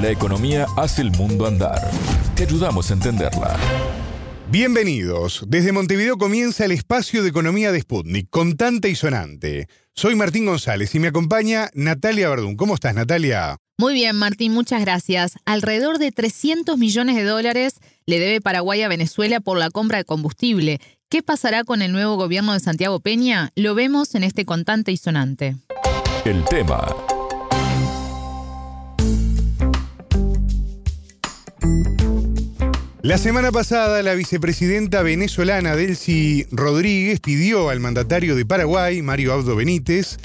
La 0.00 0.10
economía 0.10 0.66
hace 0.76 1.02
el 1.02 1.10
mundo 1.10 1.44
andar. 1.44 1.90
Te 2.36 2.44
ayudamos 2.44 2.88
a 2.88 2.94
entenderla. 2.94 3.56
Bienvenidos. 4.48 5.44
Desde 5.48 5.72
Montevideo 5.72 6.18
comienza 6.18 6.64
el 6.64 6.70
espacio 6.70 7.24
de 7.24 7.30
economía 7.30 7.72
de 7.72 7.80
Sputnik, 7.80 8.30
contante 8.30 8.88
y 8.90 8.94
sonante. 8.94 9.66
Soy 9.96 10.14
Martín 10.14 10.46
González 10.46 10.94
y 10.94 11.00
me 11.00 11.08
acompaña 11.08 11.70
Natalia 11.74 12.28
Verdún. 12.28 12.54
¿Cómo 12.54 12.74
estás, 12.74 12.94
Natalia? 12.94 13.56
Muy 13.76 13.94
bien, 13.94 14.14
Martín, 14.14 14.52
muchas 14.52 14.82
gracias. 14.82 15.32
Alrededor 15.46 15.98
de 15.98 16.12
300 16.12 16.78
millones 16.78 17.16
de 17.16 17.24
dólares 17.24 17.80
le 18.06 18.20
debe 18.20 18.40
Paraguay 18.40 18.82
a 18.82 18.88
Venezuela 18.88 19.40
por 19.40 19.58
la 19.58 19.68
compra 19.70 19.98
de 19.98 20.04
combustible. 20.04 20.78
¿Qué 21.08 21.24
pasará 21.24 21.64
con 21.64 21.82
el 21.82 21.90
nuevo 21.90 22.14
gobierno 22.14 22.52
de 22.52 22.60
Santiago 22.60 23.00
Peña? 23.00 23.50
Lo 23.56 23.74
vemos 23.74 24.14
en 24.14 24.22
este 24.22 24.44
contante 24.44 24.92
y 24.92 24.96
sonante. 24.96 25.56
El 26.24 26.44
tema 26.44 26.86
La 33.02 33.16
semana 33.16 33.52
pasada, 33.52 34.02
la 34.02 34.14
vicepresidenta 34.14 35.02
venezolana 35.02 35.76
Delcy 35.76 36.46
Rodríguez 36.50 37.20
pidió 37.20 37.70
al 37.70 37.78
mandatario 37.78 38.34
de 38.34 38.44
Paraguay, 38.44 39.02
Mario 39.02 39.32
Abdo 39.32 39.54
Benítez, 39.54 40.18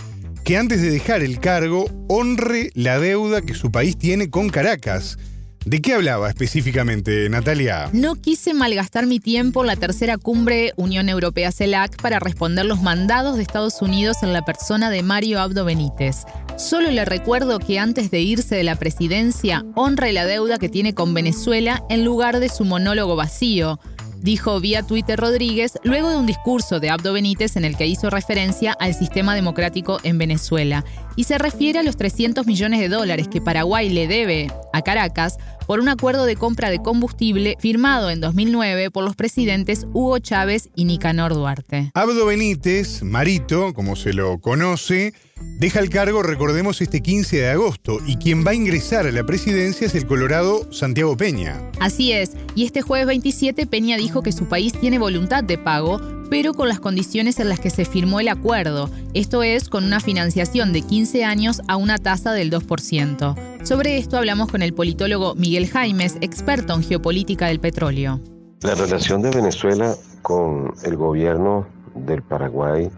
que 0.43 0.57
antes 0.57 0.81
de 0.81 0.89
dejar 0.89 1.21
el 1.21 1.39
cargo 1.39 1.85
honre 2.09 2.71
la 2.73 2.99
deuda 2.99 3.41
que 3.43 3.53
su 3.53 3.71
país 3.71 3.95
tiene 3.95 4.31
con 4.31 4.49
Caracas 4.49 5.19
¿De 5.65 5.81
qué 5.81 5.93
hablaba 5.93 6.27
específicamente, 6.27 7.29
Natalia? 7.29 7.89
No 7.93 8.15
quise 8.15 8.53
malgastar 8.53 9.07
mi 9.07 9.21
tiempo 9.21 9.61
en 9.61 9.67
la 9.67 9.77
tercera 9.77 10.17
cumbre 10.17 10.73
Unión 10.75 11.07
Europea-CELAC 11.07 12.01
para 12.01 12.19
responder 12.19 12.65
los 12.65 12.81
mandados 12.81 13.37
de 13.37 13.43
Estados 13.43 13.81
Unidos 13.81 14.23
en 14.23 14.33
la 14.33 14.43
persona 14.43 14.89
de 14.89 15.03
Mario 15.03 15.39
Abdo 15.39 15.63
Benítez. 15.63 16.25
Solo 16.57 16.91
le 16.91 17.03
recuerdo 17.05 17.59
que 17.59 17.79
antes 17.79 18.11
de 18.11 18.21
irse 18.21 18.55
de 18.55 18.63
la 18.63 18.75
presidencia, 18.75 19.65
honre 19.75 20.13
la 20.13 20.25
deuda 20.25 20.57
que 20.57 20.69
tiene 20.69 20.93
con 20.93 21.13
Venezuela 21.13 21.83
en 21.89 22.05
lugar 22.05 22.39
de 22.39 22.49
su 22.49 22.63
monólogo 22.63 23.15
vacío 23.15 23.79
dijo 24.23 24.61
vía 24.61 24.83
Twitter 24.83 25.19
Rodríguez 25.19 25.73
luego 25.83 26.09
de 26.09 26.15
un 26.15 26.25
discurso 26.25 26.79
de 26.79 26.89
Abdo 26.89 27.11
Benítez 27.11 27.57
en 27.57 27.65
el 27.65 27.75
que 27.75 27.87
hizo 27.87 28.09
referencia 28.09 28.71
al 28.79 28.93
sistema 28.93 29.35
democrático 29.35 29.99
en 30.03 30.17
Venezuela 30.17 30.85
y 31.17 31.25
se 31.25 31.37
refiere 31.37 31.79
a 31.79 31.83
los 31.83 31.97
300 31.97 32.47
millones 32.47 32.79
de 32.79 32.87
dólares 32.87 33.27
que 33.27 33.41
Paraguay 33.41 33.89
le 33.89 34.07
debe 34.07 34.49
a 34.71 34.81
Caracas 34.81 35.37
por 35.67 35.81
un 35.81 35.89
acuerdo 35.89 36.25
de 36.25 36.37
compra 36.37 36.69
de 36.69 36.81
combustible 36.81 37.57
firmado 37.59 38.09
en 38.09 38.21
2009 38.21 38.91
por 38.91 39.03
los 39.03 39.15
presidentes 39.15 39.85
Hugo 39.93 40.19
Chávez 40.19 40.69
y 40.73 40.85
Nicanor 40.85 41.33
Duarte. 41.33 41.91
Abdo 41.93 42.25
Benítez, 42.25 43.03
Marito, 43.03 43.73
como 43.73 43.97
se 43.97 44.13
lo 44.13 44.39
conoce, 44.39 45.13
deja 45.59 45.79
el 45.79 45.89
cargo, 45.89 46.23
recordemos, 46.23 46.81
este 46.81 47.01
15 47.01 47.37
de 47.37 47.49
agosto 47.49 47.99
y 48.05 48.17
quien 48.17 48.45
va 48.45 48.51
a 48.51 48.55
ingresar 48.55 49.05
a 49.05 49.11
la 49.11 49.23
presidencia 49.23 49.87
es 49.87 49.95
el 49.95 50.05
colorado 50.05 50.71
Santiago 50.71 51.15
Peña. 51.17 51.61
Así 51.79 52.11
es, 52.11 52.31
y 52.55 52.65
este 52.65 52.81
jueves 52.81 53.07
27 53.07 53.65
Peña 53.67 53.97
dijo 53.97 54.21
que 54.21 54.31
su 54.31 54.45
país 54.45 54.73
tiene 54.73 54.99
voluntad 54.99 55.43
de 55.43 55.57
pago, 55.57 55.99
pero 56.29 56.53
con 56.53 56.67
las 56.67 56.79
condiciones 56.79 57.39
en 57.39 57.49
las 57.49 57.59
que 57.59 57.69
se 57.69 57.85
firmó 57.85 58.19
el 58.19 58.27
acuerdo, 58.27 58.89
esto 59.13 59.43
es, 59.43 59.69
con 59.69 59.83
una 59.83 59.99
financiación 59.99 60.73
de 60.73 60.81
15 60.81 61.23
años 61.25 61.61
a 61.67 61.77
una 61.77 61.97
tasa 61.97 62.33
del 62.33 62.51
2%. 62.51 63.35
Sobre 63.63 63.97
esto 63.97 64.17
hablamos 64.17 64.49
con 64.49 64.61
el 64.61 64.73
politólogo 64.73 65.35
Miguel 65.35 65.67
Jaimes, 65.69 66.17
experto 66.21 66.73
en 66.73 66.83
geopolítica 66.83 67.47
del 67.47 67.59
petróleo. 67.59 68.19
La 68.61 68.75
relación 68.75 69.21
de 69.21 69.29
Venezuela 69.29 69.95
con 70.21 70.73
el 70.83 70.95
gobierno 70.95 71.67
del 71.95 72.23
Paraguay 72.23 72.89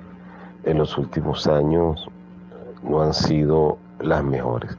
en 0.64 0.78
los 0.78 0.98
últimos 0.98 1.48
años 1.48 2.08
no 2.88 3.02
han 3.02 3.14
sido 3.14 3.78
las 4.00 4.24
mejores. 4.24 4.78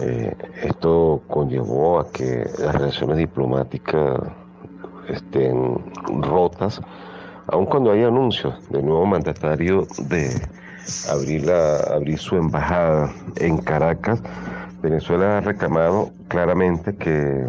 Eh, 0.00 0.34
esto 0.62 1.22
conllevó 1.28 2.00
a 2.00 2.10
que 2.10 2.48
las 2.58 2.74
relaciones 2.74 3.16
diplomáticas 3.16 4.20
estén 5.08 5.82
rotas, 6.22 6.80
aun 7.48 7.66
cuando 7.66 7.90
hay 7.90 8.04
anuncios 8.04 8.54
del 8.70 8.86
nuevo 8.86 9.06
mandatario 9.06 9.86
de 10.08 10.30
abrir, 11.10 11.46
la, 11.46 11.78
abrir 11.94 12.18
su 12.18 12.36
embajada 12.36 13.10
en 13.36 13.58
Caracas 13.58 14.22
Venezuela 14.82 15.38
ha 15.38 15.40
reclamado 15.40 16.10
claramente 16.28 16.94
que 16.94 17.46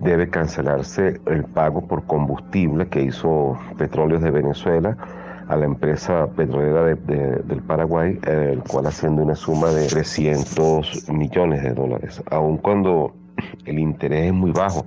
debe 0.00 0.30
cancelarse 0.30 1.20
el 1.26 1.44
pago 1.44 1.86
por 1.86 2.04
combustible 2.04 2.88
que 2.88 3.02
hizo 3.02 3.58
Petróleos 3.76 4.22
de 4.22 4.30
Venezuela 4.30 4.96
a 5.52 5.56
la 5.56 5.66
empresa 5.66 6.28
petrolera 6.34 6.84
del 6.84 7.62
Paraguay, 7.66 8.18
el 8.26 8.62
cual 8.62 8.86
asciende 8.86 9.22
una 9.22 9.34
suma 9.34 9.68
de 9.68 9.86
300 9.86 11.10
millones 11.10 11.62
de 11.62 11.74
dólares, 11.74 12.22
aun 12.30 12.56
cuando 12.56 13.12
el 13.66 13.78
interés 13.78 14.26
es 14.26 14.32
muy 14.32 14.50
bajo, 14.52 14.86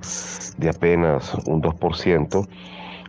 de 0.58 0.70
apenas 0.70 1.34
un 1.46 1.62
2%. 1.62 2.48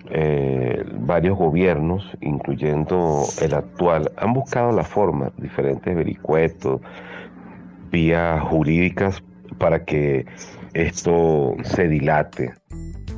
Eh, 0.09 0.85
varios 1.01 1.37
gobiernos, 1.37 2.17
incluyendo 2.21 3.25
el 3.41 3.55
actual, 3.55 4.13
han 4.19 4.35
buscado 4.35 4.71
la 4.71 4.85
forma, 4.85 5.33
diferentes 5.39 5.97
vericuetos, 5.97 6.81
vías 7.91 8.41
jurídicas 8.43 9.23
para 9.59 9.85
que 9.85 10.27
esto 10.75 11.57
se 11.65 11.89
dilate. 11.89 12.55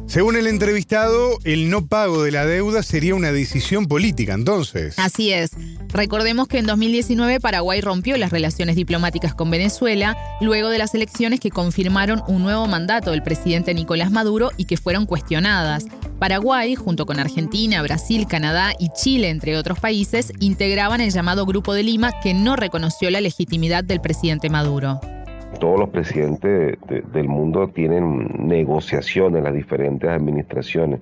Según 0.09 0.37
el 0.37 0.47
entrevistado, 0.47 1.39
el 1.45 1.69
no 1.69 1.87
pago 1.87 2.23
de 2.23 2.31
la 2.31 2.47
deuda 2.47 2.83
sería 2.83 3.15
una 3.15 3.31
decisión 3.31 3.87
política, 3.87 4.33
entonces. 4.33 4.99
Así 4.99 5.35
es. 5.35 5.51
Recordemos 5.89 6.49
que 6.49 6.57
en 6.57 6.65
2019 6.65 7.41
Paraguay 7.41 7.83
rompió 7.83 8.17
las 8.17 8.31
relaciones 8.31 8.75
diplomáticas 8.75 9.35
con 9.35 9.51
Venezuela 9.51 10.17
luego 10.41 10.71
de 10.71 10.79
las 10.79 10.95
elecciones 10.95 11.41
que 11.41 11.51
confirmaron 11.51 12.23
un 12.27 12.43
nuevo 12.43 12.67
mandato 12.67 13.11
del 13.11 13.23
presidente 13.23 13.75
Nicolás 13.75 14.11
Maduro 14.11 14.51
y 14.57 14.65
que 14.65 14.79
fueron 14.79 15.05
cuestionadas. 15.05 15.85
Paraguay, 16.19 16.75
junto 16.75 17.05
con 17.05 17.21
Argentina, 17.21 17.83
Brasil, 17.83 18.27
Canadá 18.27 18.73
y 18.79 18.89
Chile, 18.95 19.29
entre 19.29 19.59
otros 19.59 19.79
países, 19.79 20.33
integraban 20.41 21.03
el 21.03 21.11
llamado 21.11 21.45
Grupo 21.45 21.75
de 21.75 21.83
Lima 21.83 22.19
que 22.23 22.33
no 22.33 22.57
reconoció 22.57 23.11
la 23.11 23.21
legitimidad 23.21 23.85
del 23.85 24.01
presidente 24.01 24.49
Maduro 24.49 25.03
todos 25.61 25.79
los 25.79 25.89
presidentes 25.91 26.79
del 27.13 27.29
mundo 27.29 27.69
tienen 27.69 28.29
negociaciones, 28.39 29.43
las 29.43 29.55
diferentes 29.55 30.09
administraciones. 30.09 31.01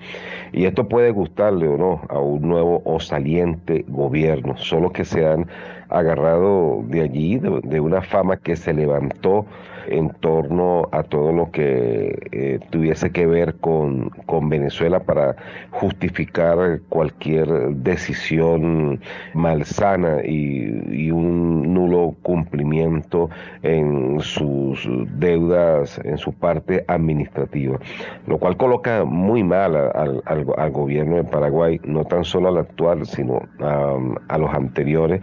Y 0.52 0.64
esto 0.64 0.88
puede 0.88 1.10
gustarle 1.10 1.68
o 1.68 1.76
no 1.76 2.00
a 2.08 2.18
un 2.18 2.42
nuevo 2.42 2.82
o 2.84 3.00
saliente 3.00 3.84
gobierno, 3.88 4.56
solo 4.56 4.92
que 4.92 5.04
se 5.04 5.26
han 5.26 5.46
agarrado 5.88 6.82
de 6.86 7.02
allí, 7.02 7.38
de 7.38 7.80
una 7.80 8.02
fama 8.02 8.36
que 8.36 8.56
se 8.56 8.72
levantó 8.72 9.46
en 9.88 10.10
torno 10.20 10.88
a 10.92 11.02
todo 11.02 11.32
lo 11.32 11.50
que 11.50 12.18
eh, 12.32 12.60
tuviese 12.70 13.10
que 13.10 13.26
ver 13.26 13.54
con, 13.56 14.10
con, 14.26 14.48
Venezuela 14.48 15.00
para 15.00 15.36
justificar 15.70 16.80
cualquier 16.88 17.48
decisión 17.76 19.00
malsana 19.34 20.24
y, 20.24 21.06
y, 21.06 21.10
un 21.10 21.74
nulo 21.74 22.14
cumplimiento 22.22 23.28
en 23.62 24.20
sus 24.20 24.88
deudas, 25.18 26.00
en 26.04 26.18
su 26.18 26.32
parte 26.32 26.84
administrativa, 26.86 27.78
lo 28.26 28.38
cual 28.38 28.56
coloca 28.56 29.04
muy 29.04 29.42
mal 29.42 29.76
al, 29.76 30.22
al, 30.24 30.70
gobierno 30.70 31.16
de 31.16 31.24
Paraguay, 31.24 31.80
no 31.84 32.04
tan 32.04 32.24
solo 32.24 32.48
al 32.48 32.58
actual, 32.58 33.06
sino 33.06 33.42
a, 33.60 33.96
a 34.28 34.38
los 34.38 34.52
anteriores, 34.54 35.20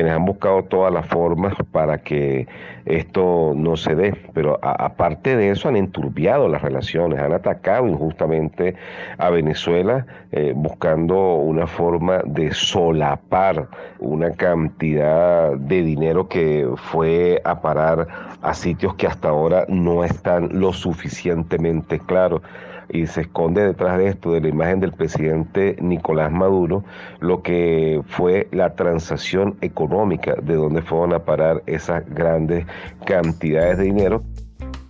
quienes 0.00 0.16
han 0.16 0.24
buscado 0.24 0.62
todas 0.62 0.90
las 0.90 1.04
formas 1.08 1.52
para 1.72 1.98
que 1.98 2.48
esto 2.86 3.52
no 3.54 3.76
se 3.76 3.94
dé, 3.94 4.14
pero 4.32 4.58
aparte 4.62 5.36
de 5.36 5.50
eso 5.50 5.68
han 5.68 5.76
enturbiado 5.76 6.48
las 6.48 6.62
relaciones, 6.62 7.20
han 7.20 7.34
atacado 7.34 7.86
injustamente 7.86 8.76
a 9.18 9.28
Venezuela 9.28 10.06
eh, 10.32 10.54
buscando 10.56 11.34
una 11.34 11.66
forma 11.66 12.22
de 12.24 12.50
solapar 12.50 13.68
una 13.98 14.30
cantidad 14.30 15.54
de 15.56 15.82
dinero 15.82 16.28
que 16.28 16.66
fue 16.76 17.42
a 17.44 17.60
parar 17.60 18.08
a 18.40 18.54
sitios 18.54 18.94
que 18.94 19.06
hasta 19.06 19.28
ahora 19.28 19.66
no 19.68 20.02
están 20.02 20.48
lo 20.58 20.72
suficientemente 20.72 21.98
claros 21.98 22.40
y 22.92 23.06
se 23.06 23.22
esconde 23.22 23.64
detrás 23.64 23.98
de 23.98 24.08
esto, 24.08 24.32
de 24.32 24.40
la 24.40 24.48
imagen 24.48 24.80
del 24.80 24.92
presidente 24.92 25.76
Nicolás 25.80 26.30
Maduro, 26.32 26.84
lo 27.20 27.42
que 27.42 28.02
fue 28.06 28.48
la 28.52 28.74
transacción 28.74 29.56
económica 29.60 30.34
de 30.42 30.54
donde 30.54 30.82
fueron 30.82 31.14
a 31.14 31.24
parar 31.24 31.62
esas 31.66 32.08
grandes 32.08 32.66
cantidades 33.04 33.78
de 33.78 33.84
dinero. 33.84 34.22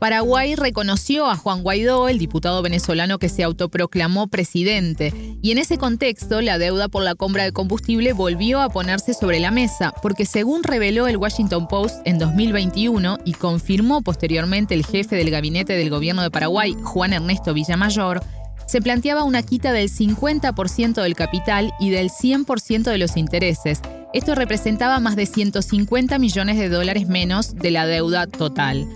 Paraguay 0.00 0.54
reconoció 0.54 1.28
a 1.28 1.36
Juan 1.36 1.62
Guaidó, 1.62 2.08
el 2.08 2.18
diputado 2.18 2.62
venezolano 2.62 3.18
que 3.18 3.28
se 3.28 3.44
autoproclamó 3.44 4.28
presidente, 4.28 5.12
y 5.42 5.52
en 5.52 5.58
ese 5.58 5.76
contexto 5.76 6.40
la 6.40 6.56
deuda 6.56 6.88
por 6.88 7.02
la 7.02 7.14
compra 7.14 7.44
de 7.44 7.52
combustible 7.52 8.14
volvió 8.14 8.62
a 8.62 8.70
ponerse 8.70 9.12
sobre 9.12 9.40
la 9.40 9.50
mesa, 9.50 9.92
porque 10.00 10.24
según 10.24 10.62
reveló 10.62 11.06
el 11.06 11.18
Washington 11.18 11.68
Post 11.68 11.98
en 12.06 12.18
2021 12.18 13.18
y 13.26 13.34
confirmó 13.34 14.00
posteriormente 14.00 14.72
el 14.72 14.86
jefe 14.86 15.16
del 15.16 15.30
gabinete 15.30 15.74
del 15.74 15.90
gobierno 15.90 16.22
de 16.22 16.30
Paraguay, 16.30 16.74
Juan 16.82 17.12
Ernesto 17.12 17.52
Villamayor, 17.52 18.22
se 18.66 18.80
planteaba 18.80 19.24
una 19.24 19.42
quita 19.42 19.70
del 19.72 19.90
50% 19.90 21.02
del 21.02 21.14
capital 21.14 21.74
y 21.78 21.90
del 21.90 22.08
100% 22.08 22.84
de 22.84 22.98
los 22.98 23.18
intereses. 23.18 23.82
Esto 24.14 24.34
representaba 24.34 24.98
más 24.98 25.14
de 25.14 25.26
150 25.26 26.18
millones 26.18 26.56
de 26.56 26.70
dólares 26.70 27.06
menos 27.06 27.54
de 27.54 27.70
la 27.70 27.86
deuda 27.86 28.26
total. 28.26 28.86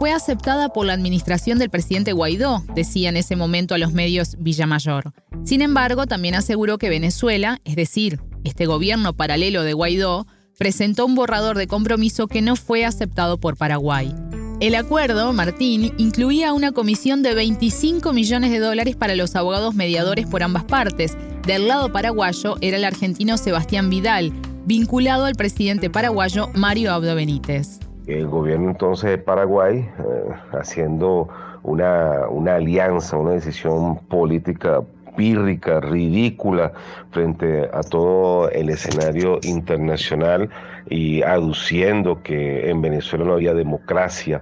Fue 0.00 0.12
aceptada 0.12 0.70
por 0.70 0.86
la 0.86 0.94
administración 0.94 1.58
del 1.58 1.68
presidente 1.68 2.14
Guaidó, 2.14 2.64
decía 2.74 3.10
en 3.10 3.18
ese 3.18 3.36
momento 3.36 3.74
a 3.74 3.78
los 3.78 3.92
medios 3.92 4.34
Villamayor. 4.38 5.12
Sin 5.44 5.60
embargo, 5.60 6.06
también 6.06 6.34
aseguró 6.34 6.78
que 6.78 6.88
Venezuela, 6.88 7.60
es 7.66 7.76
decir, 7.76 8.18
este 8.42 8.64
gobierno 8.64 9.12
paralelo 9.12 9.62
de 9.62 9.74
Guaidó, 9.74 10.26
presentó 10.58 11.04
un 11.04 11.14
borrador 11.14 11.58
de 11.58 11.66
compromiso 11.66 12.28
que 12.28 12.40
no 12.40 12.56
fue 12.56 12.86
aceptado 12.86 13.38
por 13.38 13.58
Paraguay. 13.58 14.14
El 14.60 14.74
acuerdo, 14.74 15.34
Martín, 15.34 15.92
incluía 15.98 16.54
una 16.54 16.72
comisión 16.72 17.22
de 17.22 17.34
25 17.34 18.14
millones 18.14 18.52
de 18.52 18.58
dólares 18.58 18.96
para 18.96 19.14
los 19.14 19.36
abogados 19.36 19.74
mediadores 19.74 20.26
por 20.26 20.42
ambas 20.42 20.64
partes. 20.64 21.14
Del 21.46 21.68
lado 21.68 21.92
paraguayo 21.92 22.56
era 22.62 22.78
el 22.78 22.84
argentino 22.84 23.36
Sebastián 23.36 23.90
Vidal, 23.90 24.32
vinculado 24.64 25.26
al 25.26 25.34
presidente 25.34 25.90
paraguayo 25.90 26.48
Mario 26.54 26.90
Abdo 26.90 27.14
Benítez. 27.14 27.80
El 28.10 28.26
gobierno 28.26 28.70
entonces 28.70 29.10
de 29.10 29.18
Paraguay, 29.18 29.78
eh, 29.78 30.32
haciendo 30.52 31.28
una, 31.62 32.28
una 32.28 32.56
alianza, 32.56 33.16
una 33.16 33.32
decisión 33.32 33.98
política 34.08 34.82
pírrica, 35.16 35.80
ridícula 35.80 36.72
frente 37.10 37.68
a 37.72 37.82
todo 37.82 38.50
el 38.50 38.70
escenario 38.70 39.38
internacional 39.42 40.50
y 40.88 41.22
aduciendo 41.22 42.22
que 42.22 42.68
en 42.68 42.82
Venezuela 42.82 43.24
no 43.24 43.34
había 43.34 43.54
democracia. 43.54 44.40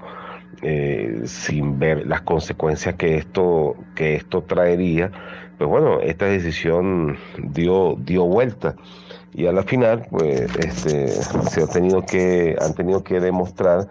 Eh, 0.61 1.21
sin 1.25 1.79
ver 1.79 2.05
las 2.09 2.23
consecuencias 2.23 2.97
que 2.97 3.17
esto, 3.17 3.77
que 3.95 4.17
esto 4.17 4.43
traería, 4.43 5.13
pues 5.57 5.71
bueno, 5.71 6.01
esta 6.01 6.25
decisión 6.27 7.17
dio, 7.39 7.95
dio 8.01 8.25
vuelta 8.25 8.75
y 9.39 9.47
a 9.47 9.53
la 9.53 9.63
final 9.63 10.05
pues 10.11 10.51
este, 10.57 11.23
se 11.45 11.63
ha 11.63 11.69
tenido 11.69 12.03
que, 12.03 12.57
han 12.61 12.75
tenido 12.75 13.05
que 13.05 13.21
demostrar 13.21 13.87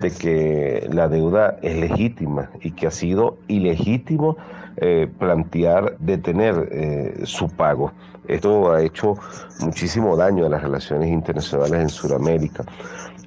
de 0.00 0.10
que 0.10 0.88
la 0.90 1.06
deuda 1.06 1.56
es 1.62 1.76
legítima 1.76 2.50
y 2.60 2.72
que 2.72 2.88
ha 2.88 2.90
sido 2.90 3.38
ilegítimo 3.46 4.36
eh, 4.76 5.08
plantear 5.18 5.96
detener 5.98 6.68
eh, 6.70 7.20
su 7.24 7.48
pago. 7.48 7.92
Esto 8.28 8.72
ha 8.72 8.82
hecho 8.82 9.14
muchísimo 9.60 10.16
daño 10.16 10.46
a 10.46 10.50
las 10.50 10.62
relaciones 10.62 11.08
internacionales 11.08 11.80
en 11.80 11.88
Sudamérica. 11.88 12.64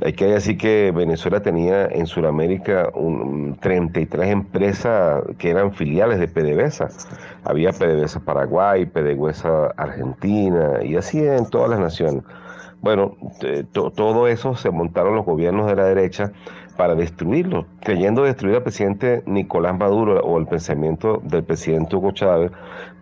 Hay 0.04 0.14
que 0.14 0.26
decir 0.26 0.58
que 0.58 0.92
Venezuela 0.92 1.42
tenía 1.42 1.86
en 1.86 2.08
Sudamérica 2.08 2.90
un, 2.96 3.58
33 3.62 4.30
empresas 4.30 5.24
que 5.38 5.52
eran 5.52 5.74
filiales 5.74 6.20
de 6.20 6.28
PDVSA. 6.28 6.90
Había 7.44 7.72
PDVSA 7.72 8.20
Paraguay, 8.22 8.86
PDVSA 8.86 9.74
Argentina 9.78 10.84
y 10.84 10.96
así 10.96 11.24
en 11.24 11.48
todas 11.50 11.70
las 11.70 11.80
naciones. 11.80 12.24
Bueno, 12.82 13.16
todo 13.74 14.28
eso 14.28 14.56
se 14.56 14.72
montaron 14.72 15.16
los 15.16 15.26
gobiernos 15.26 15.68
de 15.68 15.76
la 15.76 15.86
derecha 15.86 16.32
para 16.82 16.96
destruirlo, 16.96 17.68
creyendo 17.82 18.24
destruir 18.24 18.56
al 18.56 18.64
presidente 18.64 19.22
Nicolás 19.28 19.78
Maduro 19.78 20.20
o 20.22 20.40
el 20.40 20.48
pensamiento 20.48 21.22
del 21.24 21.44
presidente 21.44 21.96
Hugo 21.96 22.10
Chávez, 22.10 22.52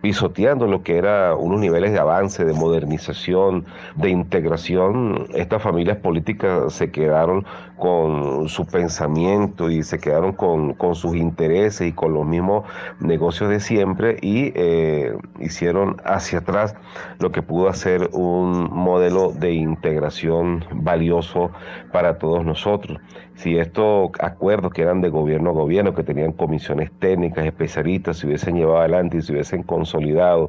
pisoteando 0.02 0.66
lo 0.66 0.82
que 0.82 0.98
era 0.98 1.34
unos 1.34 1.60
niveles 1.60 1.92
de 1.92 1.98
avance, 1.98 2.44
de 2.44 2.52
modernización, 2.52 3.64
de 3.96 4.10
integración. 4.10 5.28
Estas 5.34 5.62
familias 5.62 5.96
políticas 5.96 6.74
se 6.74 6.90
quedaron 6.90 7.46
con 7.78 8.50
su 8.50 8.66
pensamiento 8.66 9.70
y 9.70 9.82
se 9.82 9.98
quedaron 9.98 10.32
con, 10.32 10.76
sus 10.94 11.16
intereses 11.16 11.88
y 11.88 11.92
con 11.92 12.12
los 12.12 12.26
mismos 12.26 12.64
negocios 12.98 13.48
de 13.48 13.60
siempre 13.60 14.18
y 14.20 14.52
eh, 14.54 15.16
hicieron 15.38 15.96
hacia 16.04 16.40
atrás 16.40 16.74
lo 17.18 17.32
que 17.32 17.40
pudo 17.40 17.68
hacer 17.68 18.10
un 18.12 18.68
modelo 18.70 19.32
de 19.32 19.52
integración 19.52 20.66
valioso 20.72 21.50
para 21.92 22.18
todos 22.18 22.44
nosotros. 22.44 22.98
Si 23.34 23.58
estos 23.70 24.10
acuerdos 24.18 24.72
que 24.72 24.82
eran 24.82 25.00
de 25.00 25.08
gobierno 25.08 25.50
a 25.50 25.52
gobierno, 25.52 25.94
que 25.94 26.02
tenían 26.02 26.32
comisiones 26.32 26.90
técnicas, 26.98 27.46
especialistas, 27.46 28.18
se 28.18 28.26
hubiesen 28.26 28.56
llevado 28.56 28.80
adelante 28.80 29.18
y 29.18 29.22
se 29.22 29.32
hubiesen 29.32 29.62
consolidado 29.62 30.48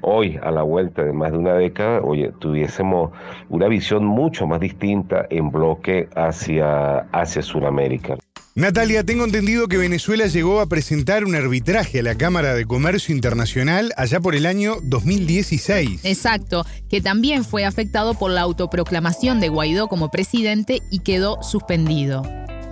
hoy, 0.00 0.38
a 0.42 0.50
la 0.50 0.62
vuelta 0.62 1.04
de 1.04 1.12
más 1.12 1.32
de 1.32 1.38
una 1.38 1.54
década, 1.54 2.00
oye, 2.00 2.32
tuviésemos 2.38 3.10
una 3.48 3.68
visión 3.68 4.04
mucho 4.04 4.46
más 4.46 4.60
distinta 4.60 5.26
en 5.30 5.50
bloque 5.50 6.08
hacia, 6.14 7.00
hacia 7.12 7.42
Sudamérica. 7.42 8.16
Natalia, 8.54 9.02
tengo 9.02 9.24
entendido 9.24 9.66
que 9.66 9.78
Venezuela 9.78 10.26
llegó 10.26 10.60
a 10.60 10.66
presentar 10.66 11.24
un 11.24 11.34
arbitraje 11.34 12.00
a 12.00 12.02
la 12.02 12.16
Cámara 12.16 12.54
de 12.54 12.66
Comercio 12.66 13.14
Internacional 13.14 13.94
allá 13.96 14.20
por 14.20 14.34
el 14.34 14.44
año 14.44 14.74
2016. 14.82 16.04
Exacto, 16.04 16.66
que 16.90 17.00
también 17.00 17.44
fue 17.46 17.64
afectado 17.64 18.12
por 18.12 18.30
la 18.30 18.42
autoproclamación 18.42 19.40
de 19.40 19.48
Guaidó 19.48 19.88
como 19.88 20.10
presidente 20.10 20.80
y 20.90 20.98
quedó 20.98 21.42
suspendido. 21.42 22.24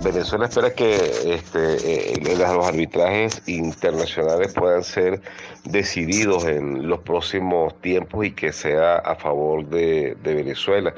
Venezuela 0.03 0.45
espera 0.45 0.73
que 0.73 0.95
este, 1.35 2.13
eh, 2.13 2.35
los 2.35 2.67
arbitrajes 2.67 3.43
internacionales 3.45 4.51
puedan 4.53 4.83
ser 4.83 5.21
decididos 5.65 6.45
en 6.45 6.87
los 6.87 7.01
próximos 7.01 7.79
tiempos 7.81 8.25
y 8.25 8.31
que 8.31 8.51
sea 8.51 8.95
a 8.95 9.15
favor 9.15 9.67
de 9.67 10.15
Venezuela 10.23 10.93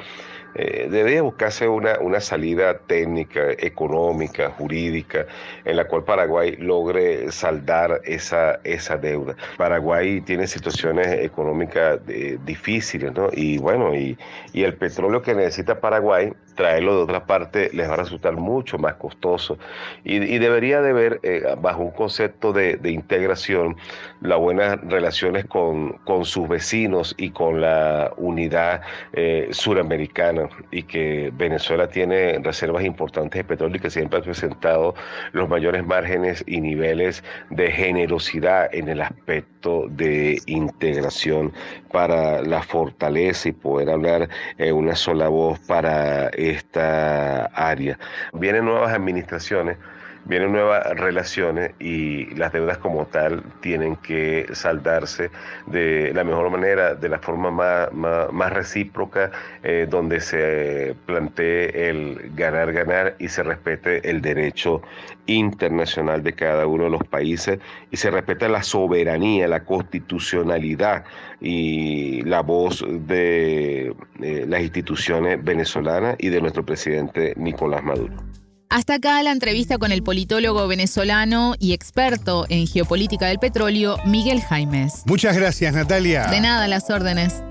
eh, 0.56 0.88
debería 0.90 1.24
buscarse 1.24 1.68
una, 1.68 1.98
una 2.00 2.20
salida 2.20 2.78
técnica, 2.78 3.52
económica, 3.58 4.52
jurídica, 4.52 5.26
en 5.66 5.78
la 5.78 5.88
cual 5.88 6.04
Paraguay 6.04 6.56
logre 6.58 7.32
saldar 7.32 8.02
esa, 8.04 8.60
esa 8.64 8.98
deuda. 8.98 9.36
Paraguay 9.58 10.22
tiene 10.22 10.46
situaciones 10.46 11.08
económicas 11.08 12.00
eh, 12.08 12.38
difíciles, 12.46 13.14
¿no? 13.14 13.30
Y 13.32 13.58
bueno, 13.58 13.96
y 13.96 14.18
el 14.54 14.76
petróleo 14.76 15.22
que 15.22 15.34
necesita 15.34 15.80
Paraguay, 15.80 16.32
traerlo 16.56 16.96
de 16.98 17.04
otra 17.04 17.26
parte 17.26 17.70
les 17.74 17.90
va 17.90 17.94
a 17.94 17.98
resultar 17.98 18.36
mucho 18.36 18.78
más 18.78 18.96
costoso. 18.96 19.58
Y, 20.04 20.20
debería 20.38 20.82
de 20.82 20.94
ver, 20.94 21.20
eh, 21.24 21.44
bajo 21.60 21.84
un 21.84 21.92
concepto 21.92 22.54
de, 22.54 22.80
integración, 22.84 23.76
las 24.22 24.40
buenas 24.40 24.80
relaciones 24.82 25.46
con, 25.46 25.94
con, 26.06 26.26
sus 26.26 26.48
vecinos 26.48 27.16
y 27.18 27.32
con 27.32 27.62
la 27.62 28.12
unidad 28.18 28.82
eh, 29.14 29.48
suramericana 29.52 30.50
y 30.72 30.84
que 30.84 31.32
Venezuela 31.34 31.88
tiene 31.88 32.40
reservas 32.40 32.84
importantes 32.84 33.40
de 33.40 33.44
petróleo 33.44 33.78
y 33.78 33.80
que 33.80 33.90
siempre 33.90 34.20
ha 34.20 34.22
presentado 34.22 34.96
los 35.32 35.50
mayores 35.50 35.86
márgenes 35.86 36.44
y 36.48 36.62
niveles 36.62 37.24
de 37.50 37.72
generosidad 37.72 38.74
en 38.74 38.90
el 38.90 39.02
aspecto 39.02 39.88
de 39.90 40.40
integración 40.46 41.54
para 41.92 42.42
la 42.42 42.62
fortaleza 42.62 43.50
y 43.50 43.52
poder 43.52 43.90
hablar 43.90 44.30
en 44.58 44.76
una 44.76 44.96
sola 44.96 45.30
voz 45.30 45.60
para 45.60 46.30
esta 46.50 47.46
área. 47.46 47.98
Vienen 48.34 48.66
nuevas 48.66 48.94
administraciones 48.94 49.78
vienen 50.26 50.52
nuevas 50.52 50.84
relaciones 50.98 51.72
y 51.80 52.34
las 52.36 52.54
deudas 52.54 52.78
como 52.78 53.06
tal 53.06 53.44
tienen 53.62 53.96
que 53.98 54.48
saldarse 54.54 55.30
de 55.68 56.14
la 56.14 56.24
mejor 56.24 56.50
manera, 56.50 56.96
de 56.96 57.10
la 57.10 57.20
forma 57.20 57.52
más, 57.52 57.92
más, 57.94 58.54
recíproca, 58.54 59.32
eh, 59.64 59.88
donde 59.90 60.20
se 60.20 60.96
plantee 61.06 61.90
el 61.90 62.32
ganar, 62.36 62.72
ganar 62.72 63.16
y 63.20 63.28
se 63.28 63.44
respete 63.44 64.08
el 64.10 64.22
derecho 64.22 64.82
internacional 65.26 66.24
de 66.24 66.34
cada 66.34 66.68
uno 66.68 66.86
de 66.86 66.90
los 66.92 67.04
países 67.04 67.60
y 67.92 67.98
se 67.98 68.12
respeta 68.12 68.48
la 68.48 68.64
soberanía, 68.64 69.48
la 69.48 69.64
constitucionalidad 69.64 71.06
y 71.42 72.22
la 72.24 72.42
voz 72.42 72.86
de 72.88 73.94
eh, 74.22 74.46
las 74.48 74.62
instituciones 74.62 75.44
venezolanas 75.44 76.16
y 76.20 76.30
de 76.30 76.42
nuestro 76.42 76.66
presidente 76.66 77.34
Nicolás 77.38 77.84
Maduro. 77.84 78.43
Hasta 78.74 78.96
acá 78.96 79.22
la 79.22 79.32
entrevista 79.32 79.78
con 79.78 79.92
el 79.92 80.02
politólogo 80.02 80.68
venezolano 80.68 81.54
y 81.60 81.74
experto 81.74 82.48
en 82.50 82.66
geopolítica 82.66 83.28
del 83.28 83.38
petróleo, 83.38 84.00
Miguel 84.04 84.42
Jaimes. 84.42 85.04
Muchas 85.06 85.38
gracias, 85.38 85.76
Natalia. 85.76 86.26
De 86.26 86.42
nada, 86.42 86.68
las 86.68 86.90
órdenes. 86.90 87.44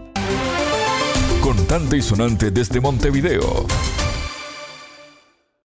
Contante 1.41 1.99
y 1.99 2.03
sonante 2.03 2.51
desde 2.51 2.81
Montevideo. 2.81 3.69